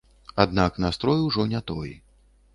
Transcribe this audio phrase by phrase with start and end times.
[0.43, 1.95] Аднак настрой ўжо не той.